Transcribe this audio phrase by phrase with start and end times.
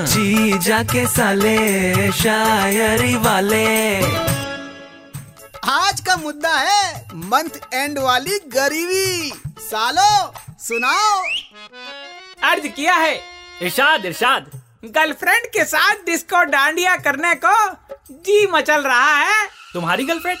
[0.00, 3.96] जी जाके साले शायरी वाले।
[5.70, 11.22] आज का मुद्दा है मंथ एंड वाली गरीबी। सालो सुनाओ।
[12.50, 13.20] अर्ज़ किया है।
[13.62, 14.50] इरशाद इरशाद।
[14.84, 17.70] गर्लफ्रेंड के साथ डिस्को डांडिया करने को
[18.10, 20.38] जी मचल रहा है। तुम्हारी गर्लफ्रेंड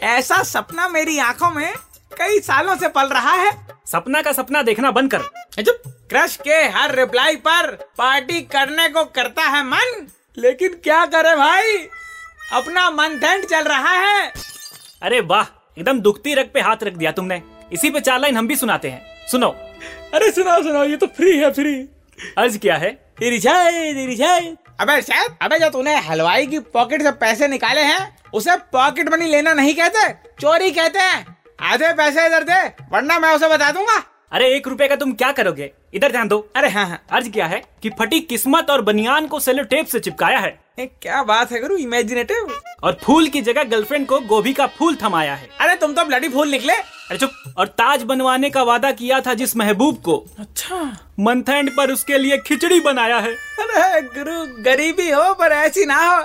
[0.00, 1.74] ऐसा सपना मेरी आँखों में
[2.18, 6.56] कई सालों से पल रहा है। सपना का सपना देखना बंद कर। चुप। क्रश के
[6.68, 10.06] हर रिप्लाई पर पार्टी करने को करता है मन।
[10.38, 11.76] लेकिन क्या करे भाई?
[12.52, 14.32] अपना मन धंड चल रहा है।
[15.02, 15.42] अरे वाह
[15.78, 17.42] एकदम दुखती रग पे हाथ रख दिया तुमने।
[17.72, 19.48] इसी पे चार लाइन हम भी सुनाते हैं। सुनो।
[20.14, 21.74] अरे सुनाओ सुनाओ ये तो फ्री है फ्री
[22.38, 22.90] अर्ज़ क्या है।
[24.80, 29.26] अबे शायद अबे जो तूने हलवाई की पॉकेट से पैसे निकाले हैं उसे पॉकेट मनी
[29.26, 34.02] लेना नहीं कहते चोरी कहते हैं। आधे पैसे इधर दे वरना मैं उसे बता दूँगा।
[34.32, 35.70] अरे एक रुपए का तुम क्या करोगे?
[35.94, 39.40] इधर ध्यान दो। अरे हाँ हाँ अर्ज़ किया है कि फटी किस्मत और बनियान को
[39.40, 42.48] सेलो टेप से चिपकाया है। ए, क्या बात है गुरु इमेजिनेटिव
[42.82, 46.28] और फूल की जगह गर्लफ्रेंड को गोभी का फूल थमाया है। अरे तुम तो ब्लडी
[46.28, 50.82] फूल निकले। अरे चुप। और ताज बनवाने का वादा किया था जिस महबूब को। अच्छा।
[51.20, 55.96] मंथ एंड पर उसके लिए खिचड़ी बनाया है। अरे गुरु गरीबी हो पर ऐसी ना
[56.06, 56.22] हो।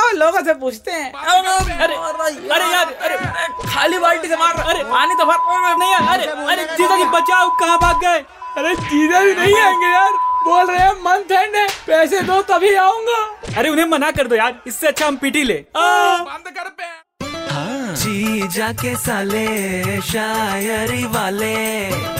[0.00, 1.94] अब लोगों से पूछते हैं। अरे
[2.54, 3.16] अरे यार अरे
[3.66, 5.38] खाली बाल्टी से मार अरे पानी तो भर
[5.78, 8.18] नहीं यार अरे अरे जीजा जी बचाओ कहाँ भाग गए?
[8.58, 10.12] अरे जीजा भी नहीं आएँगे यार।
[10.44, 13.18] बोल रहे हैं मंथ एंड है पैसे दो तभी आऊँगा।
[13.58, 16.88] अरे उन्हें मना कर दो यार इससे अच्छा हम पीटी ले। बंद कर पे।
[18.00, 22.19] जी जाके साले शायरी वाले।